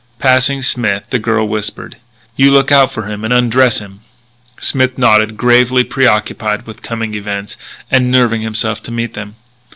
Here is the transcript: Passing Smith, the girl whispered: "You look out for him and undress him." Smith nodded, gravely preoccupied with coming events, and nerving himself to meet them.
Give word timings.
Passing 0.17 0.63
Smith, 0.63 1.03
the 1.11 1.19
girl 1.19 1.47
whispered: 1.47 1.97
"You 2.35 2.49
look 2.49 2.71
out 2.71 2.89
for 2.89 3.03
him 3.03 3.23
and 3.23 3.31
undress 3.31 3.77
him." 3.77 3.99
Smith 4.59 4.97
nodded, 4.97 5.37
gravely 5.37 5.83
preoccupied 5.83 6.65
with 6.65 6.81
coming 6.81 7.13
events, 7.13 7.55
and 7.91 8.09
nerving 8.09 8.41
himself 8.41 8.81
to 8.81 8.91
meet 8.91 9.13
them. 9.13 9.35